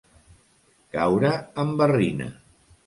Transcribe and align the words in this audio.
Caure 0.97 1.35
en 1.65 1.77
barrina. 1.85 2.33